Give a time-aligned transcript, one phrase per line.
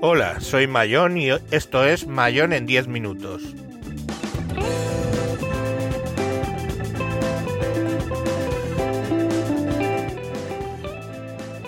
[0.00, 3.42] Hola, soy Mayón y esto es Mayón en 10 minutos.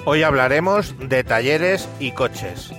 [0.04, 2.70] Hoy hablaremos de talleres y coches.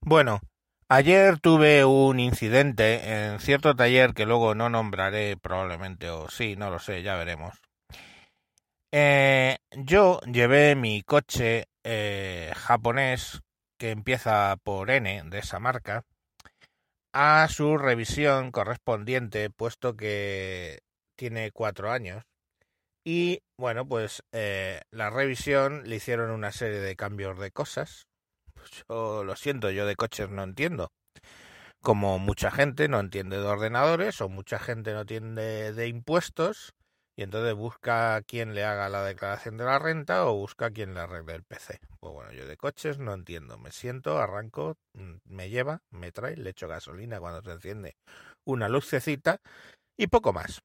[0.00, 0.40] Bueno,
[0.88, 6.70] ayer tuve un incidente en cierto taller que luego no nombraré probablemente, o sí, no
[6.70, 7.54] lo sé, ya veremos.
[8.92, 13.40] Eh, yo llevé mi coche eh, japonés
[13.78, 16.04] que empieza por N de esa marca
[17.12, 20.80] a su revisión correspondiente, puesto que
[21.16, 22.24] tiene cuatro años.
[23.04, 28.07] Y bueno, pues eh, la revisión le hicieron una serie de cambios de cosas,
[28.88, 30.92] yo lo siento, yo de coches no entiendo.
[31.80, 36.74] Como mucha gente no entiende de ordenadores o mucha gente no entiende de impuestos
[37.16, 40.70] y entonces busca a quien le haga la declaración de la renta o busca a
[40.70, 41.80] quien le arregle el PC.
[41.98, 43.58] Pues bueno, yo de coches no entiendo.
[43.58, 47.96] Me siento, arranco, mm, me lleva, me trae, le echo gasolina cuando se enciende
[48.44, 49.40] una lucecita
[49.96, 50.62] y poco más.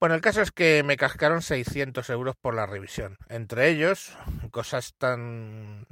[0.00, 3.16] Bueno, el caso es que me cascaron 600 euros por la revisión.
[3.28, 4.16] Entre ellos,
[4.50, 5.86] cosas tan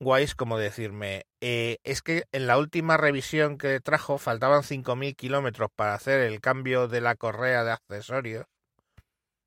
[0.00, 5.70] guays como decirme, eh, es que en la última revisión que trajo faltaban 5.000 kilómetros
[5.74, 8.46] para hacer el cambio de la correa de accesorios.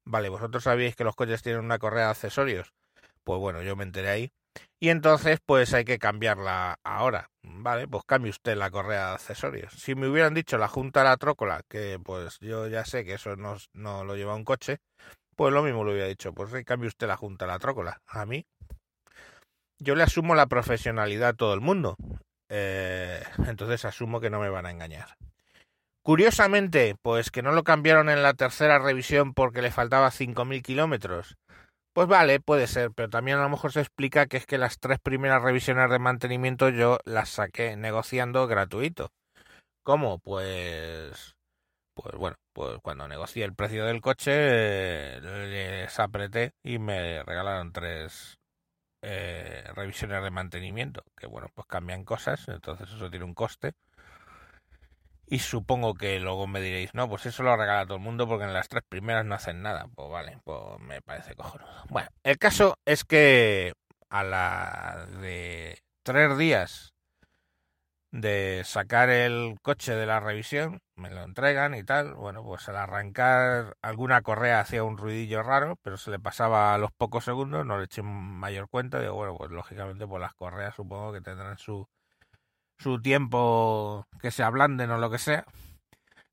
[0.06, 2.74] Vale, vosotros sabéis que los coches tienen una correa de accesorios.
[3.24, 4.32] Pues bueno, yo me enteré ahí.
[4.80, 7.30] Y entonces, pues hay que cambiarla ahora.
[7.44, 9.72] Vale, pues cambie usted la correa de accesorios.
[9.74, 13.14] Si me hubieran dicho la junta de la trócola, que pues yo ya sé que
[13.14, 14.80] eso no, no lo lleva un coche,
[15.36, 16.34] pues lo mismo lo hubiera dicho.
[16.34, 18.02] Pues cambie usted la junta de la trócola.
[18.08, 18.46] A mí,
[19.82, 21.98] yo le asumo la profesionalidad a todo el mundo.
[22.50, 25.18] Eh, entonces asumo que no me van a engañar.
[26.04, 31.38] Curiosamente, pues que no lo cambiaron en la tercera revisión porque le faltaba 5.000 kilómetros.
[31.94, 34.80] Pues vale, puede ser, pero también a lo mejor se explica que es que las
[34.80, 39.12] tres primeras revisiones de mantenimiento yo las saqué negociando gratuito.
[39.84, 40.20] ¿Cómo?
[40.20, 41.36] Pues...
[41.94, 47.74] Pues bueno, pues cuando negocié el precio del coche eh, les apreté y me regalaron
[47.74, 48.40] tres,
[49.02, 53.74] eh, revisiones de mantenimiento, que bueno, pues cambian cosas, entonces eso tiene un coste.
[55.28, 58.44] Y supongo que luego me diréis, no, pues eso lo regala todo el mundo porque
[58.44, 59.88] en las tres primeras no hacen nada.
[59.96, 61.72] Pues vale, pues me parece cojonudo.
[61.90, 63.74] Bueno, el caso es que
[64.10, 66.94] a la de tres días
[68.12, 72.14] de sacar el coche de la revisión, me lo entregan y tal.
[72.14, 76.78] Bueno, pues al arrancar alguna correa hacía un ruidillo raro, pero se le pasaba a
[76.78, 79.00] los pocos segundos, no le eché mayor cuenta.
[79.00, 81.88] Digo, bueno, pues lógicamente pues las correas supongo que tendrán su,
[82.78, 85.46] su tiempo que se ablanden o lo que sea.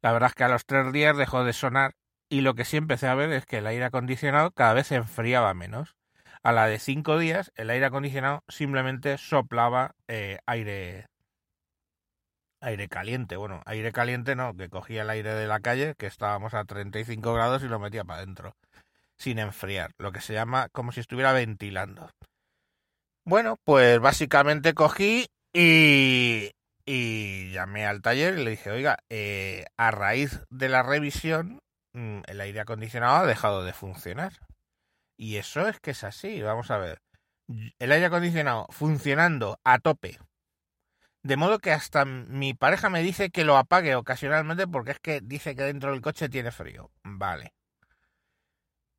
[0.03, 1.95] La verdad es que a los tres días dejó de sonar
[2.29, 4.97] y lo que sí empecé a ver es que el aire acondicionado cada vez se
[4.97, 5.97] enfriaba menos.
[6.43, 11.09] A la de cinco días, el aire acondicionado simplemente soplaba eh, aire
[12.61, 13.37] aire caliente.
[13.37, 17.33] Bueno, aire caliente no, que cogía el aire de la calle, que estábamos a 35
[17.35, 18.57] grados y lo metía para adentro,
[19.17, 22.11] sin enfriar, lo que se llama como si estuviera ventilando.
[23.25, 26.51] Bueno, pues básicamente cogí y,
[26.87, 31.61] y llamé al taller y le dije, oiga, eh, a raíz de la revisión,
[31.93, 34.33] mm, el aire acondicionado ha dejado de funcionar.
[35.19, 37.01] Y eso es que es así, vamos a ver.
[37.79, 40.19] El aire acondicionado funcionando a tope
[41.23, 45.21] de modo que hasta mi pareja me dice que lo apague ocasionalmente porque es que
[45.21, 46.91] dice que dentro del coche tiene frío.
[47.03, 47.53] Vale.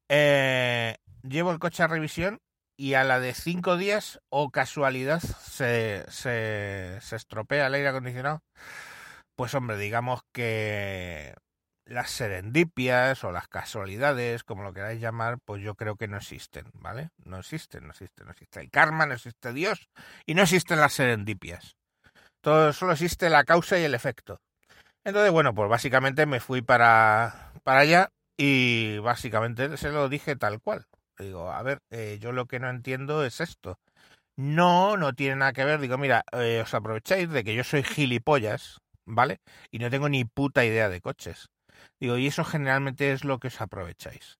[0.09, 2.41] Eh, llevo el coche a revisión
[2.75, 8.41] y a la de cinco días o casualidad se, se, estropea el aire acondicionado.
[9.35, 11.35] Pues hombre, digamos que
[11.85, 16.65] las serendipias o las casualidades, como lo queráis llamar, pues yo creo que no existen,
[16.73, 17.09] ¿vale?
[17.17, 19.89] No existen, no existen, no existe el karma, no existe Dios
[20.25, 21.78] y no existen las serendipias.
[22.41, 24.39] Todo, solo existe la causa y el efecto.
[25.03, 30.61] Entonces, bueno, pues básicamente me fui para, para allá y básicamente se lo dije tal
[30.61, 30.85] cual.
[31.17, 33.79] digo, a ver, eh, yo lo que no entiendo es esto.
[34.37, 35.81] No, no tiene nada que ver.
[35.81, 39.39] Digo, mira, eh, os aprovecháis de que yo soy gilipollas, ¿vale?
[39.71, 41.49] Y no tengo ni puta idea de coches.
[41.99, 44.39] Digo, y eso generalmente es lo que os aprovecháis.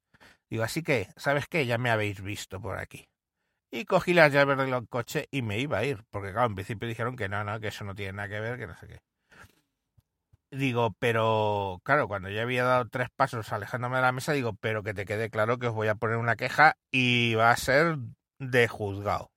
[0.50, 1.66] Digo, así que, ¿sabes qué?
[1.66, 3.08] Ya me habéis visto por aquí.
[3.72, 6.04] Y cogí las llaves del coche y me iba a ir.
[6.10, 8.58] Porque, claro, en principio dijeron que no, no, que eso no tiene nada que ver,
[8.58, 9.00] que no sé qué.
[10.52, 14.82] Digo, pero, claro, cuando ya había dado tres pasos alejándome de la mesa, digo, pero
[14.82, 17.98] que te quede claro que os voy a poner una queja y va a ser
[18.40, 19.30] de juzgado.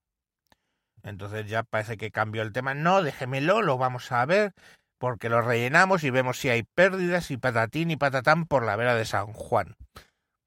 [1.03, 2.73] Entonces ya parece que cambió el tema.
[2.73, 4.55] No, déjemelo, lo vamos a ver.
[5.03, 8.95] porque lo rellenamos y vemos si hay pérdidas y patatín y patatán por la vera
[8.95, 9.75] de San Juan.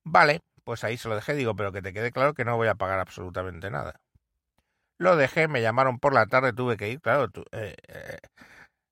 [0.06, 2.68] Vale, pues ahí se lo dejé, digo, pero que te quede claro que no voy
[2.68, 4.02] a pagar absolutamente nada.
[4.98, 8.18] Lo dejé, me llamaron por la tarde, tuve que ir, claro, eh, eh,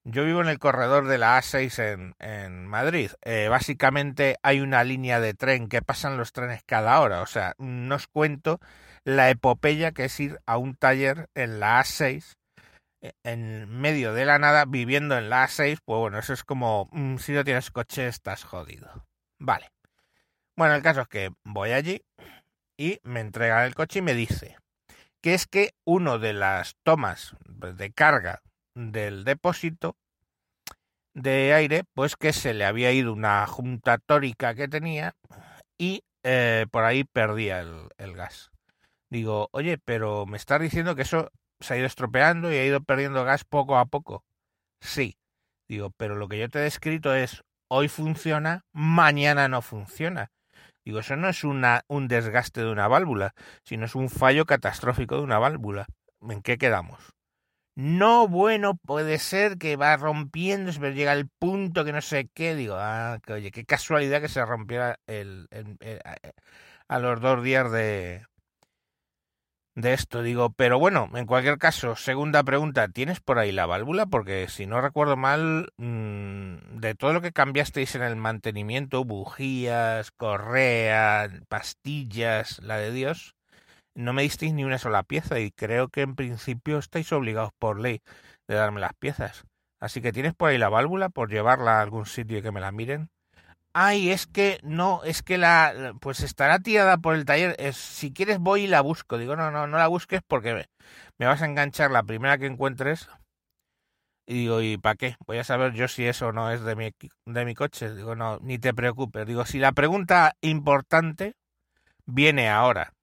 [0.05, 3.11] yo vivo en el corredor de la A6 en, Madrid.
[3.21, 7.21] Eh, básicamente hay una línea de tren que pasan los trenes cada hora.
[7.21, 8.59] O sea, no os cuento
[9.05, 12.35] la epopeya que es ir a un taller en la A6
[13.01, 15.79] e, en medio de la nada viviendo en la A6.
[15.85, 19.05] Pues bueno, eso es como mm, si no tienes coche estás jodido.
[19.39, 19.69] Vale.
[20.55, 22.03] Bueno, el caso es que voy allí
[22.77, 24.57] y me entregan el coche y me dice
[25.21, 28.41] que es que uno de las tomas de carga
[28.75, 29.95] del depósito
[31.13, 35.15] de aire, pues que se le había ido una junta tórica que tenía
[35.77, 38.51] y eh, por ahí perdía el, gas.
[39.09, 42.81] Digo, oye, pero me estás diciendo que eso se ha ido estropeando y ha ido
[42.81, 44.23] perdiendo gas poco a poco.
[44.81, 45.17] Sí.
[45.69, 50.31] Digo, pero lo que yo te he descrito es hoy funciona, mañana no funciona.
[50.85, 53.33] Digo, eso no es una, un desgaste de una válvula,
[53.63, 55.85] sino es un fallo catastrófico de una válvula.
[56.21, 57.13] ¿En qué quedamos?
[57.75, 62.53] No, bueno, puede ser que va rompiendo, pero llega el punto que no sé qué.
[62.55, 65.47] Digo, ah, que oye, qué casualidad que se rompiera el,
[66.87, 68.25] a los dos días de,
[69.75, 70.21] de esto.
[70.21, 74.05] Digo, pero bueno, en cualquier caso, segunda pregunta, ¿tienes por ahí la válvula?
[74.05, 80.11] Porque si no recuerdo mal, mm, de todo lo que cambiasteis en el mantenimiento, bujías,
[80.11, 83.35] correa, pastillas, la de Dios,
[83.95, 87.79] no me disteis ni una sola pieza y creo que en principio estáis obligados por
[87.79, 88.01] ley
[88.47, 89.45] de darme las piezas.
[89.79, 92.61] Así que tienes por ahí la válvula por llevarla a algún sitio y que me
[92.61, 93.09] la miren.
[93.75, 97.55] Ay, es que no, es que la pues estará tirada por el taller.
[97.73, 99.17] Si quieres voy y la busco.
[99.17, 100.65] Digo, no, no, no la busques porque me,
[101.17, 103.09] me vas a enganchar la primera que encuentres.
[104.27, 105.15] Y digo, ¿y para qué?
[105.25, 106.91] Voy a saber yo si eso no es de mi,
[107.25, 107.93] de mi coche.
[107.95, 109.25] Digo, no, ni te preocupes.
[109.25, 111.33] Digo, si la pregunta importante
[112.05, 112.93] viene ahora.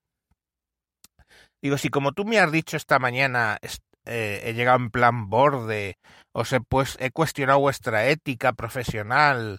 [1.61, 3.59] Digo, si como tú me has dicho esta mañana,
[4.07, 5.99] eh, he llegado en plan borde,
[6.33, 9.59] os he, pues, he cuestionado vuestra ética profesional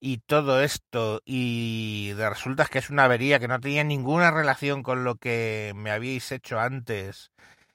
[0.00, 4.82] y todo esto, y de resulta que es una avería que no tenía ninguna relación
[4.82, 7.30] con lo que me habíais hecho antes,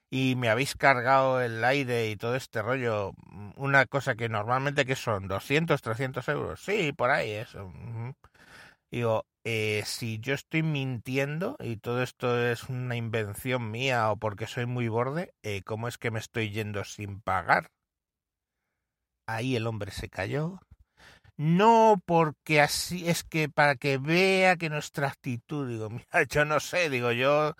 [0.09, 3.13] y me habéis cargado el aire y todo este rollo,
[3.57, 7.71] una cosa que normalmente que son 200, 300 euros, sí, por ahí eso.
[8.91, 14.47] Digo, eh, si yo estoy mintiendo y todo esto es una invención mía o porque
[14.47, 17.71] soy muy borde, eh, ¿cómo es que me estoy yendo sin pagar?
[19.27, 20.59] Ahí el hombre se cayó.
[21.37, 26.59] No, porque así es que para que vea que nuestra actitud, digo, mira, yo no
[26.59, 27.55] sé, digo, yo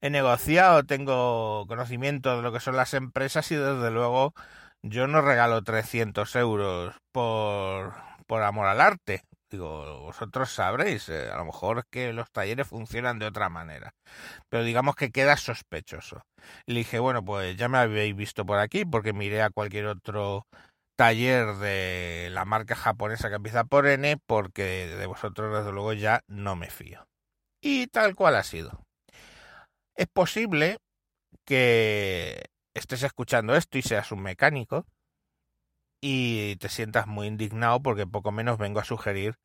[0.00, 4.34] he negociado, tengo conocimiento de lo que son las empresas y desde luego
[4.82, 7.94] yo no regalo 300 euros por,
[8.26, 9.24] por amor al arte.
[9.50, 13.94] Digo, vosotros sabréis, eh, a lo mejor es que los talleres funcionan de otra manera,
[14.48, 16.24] pero digamos que queda sospechoso.
[16.66, 19.86] Y le dije, bueno, pues ya me habéis visto por aquí porque miré a cualquier
[19.86, 20.46] otro
[21.00, 26.20] taller de la marca japonesa que empieza por N porque de vosotros desde luego ya
[26.26, 27.08] no me fío.
[27.62, 28.84] Y tal cual ha sido.
[29.96, 30.76] Es posible
[31.46, 34.84] que estés escuchando esto y seas un mecánico
[36.02, 39.36] y te sientas muy indignado porque poco menos vengo a sugerir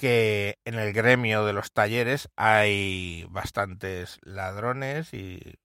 [0.00, 5.58] que en el gremio de los talleres hay bastantes ladrones y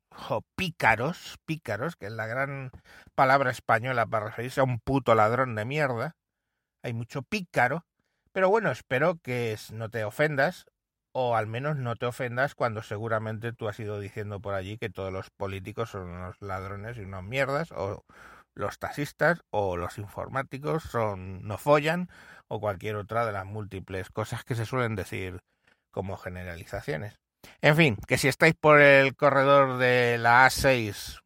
[0.58, 2.70] pícaros, pícaros, que es la gran
[3.15, 6.18] palabra española para referirse a un puto ladrón de mierda.
[6.84, 7.86] Hay mucho pícaro,
[8.34, 10.65] pero bueno, espero que no te ofendas
[11.13, 14.89] o al menos no te ofendas cuando seguramente tú has ido diciendo por allí que
[14.89, 18.04] todos los políticos son unos ladrones y unos mierdas o
[18.55, 22.09] los taxistas o los informáticos son no follan
[22.47, 25.41] o cualquier otra de las múltiples cosas que se suelen decir
[25.91, 27.19] como generalizaciones.
[27.62, 31.19] En fin, que si estáis por el corredor de la A6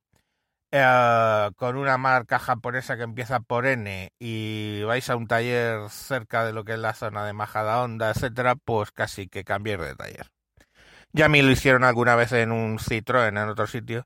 [0.71, 6.45] eh, con una marca japonesa que empieza por N y vais a un taller cerca
[6.45, 9.95] de lo que es la zona de Majada Honda, etcétera, pues casi que cambiéis de
[9.95, 10.27] taller.
[11.12, 14.05] Ya a mí lo hicieron alguna vez en un Citroën en otro sitio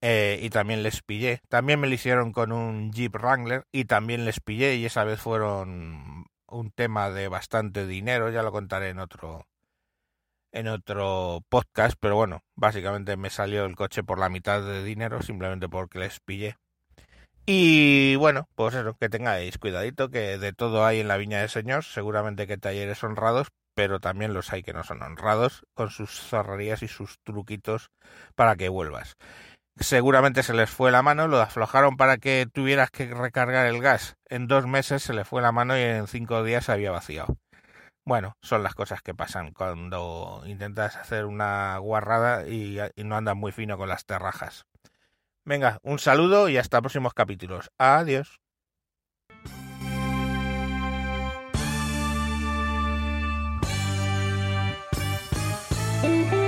[0.00, 1.40] eh, y también les pillé.
[1.48, 5.20] También me lo hicieron con un Jeep Wrangler y también les pillé y esa vez
[5.20, 9.46] fueron un tema de bastante dinero, ya lo contaré en otro
[10.52, 15.22] en otro podcast, pero bueno, básicamente me salió el coche por la mitad de dinero
[15.22, 16.56] simplemente porque les pillé.
[17.46, 21.48] Y bueno, pues eso, que tengáis cuidadito, que de todo hay en la viña del
[21.48, 26.10] Señor, seguramente que talleres honrados, pero también los hay que no son honrados, con sus
[26.10, 27.90] zorrerías y sus truquitos
[28.34, 29.16] para que vuelvas.
[29.80, 34.16] Seguramente se les fue la mano, lo aflojaron para que tuvieras que recargar el gas.
[34.28, 37.36] En dos meses se le fue la mano y en cinco días se había vaciado.
[38.04, 43.36] Bueno, son las cosas que pasan cuando intentas hacer una guarrada y, y no andas
[43.36, 44.64] muy fino con las terrajas.
[45.44, 47.70] Venga, un saludo y hasta próximos capítulos.
[47.78, 48.40] Adiós.
[56.02, 56.39] You.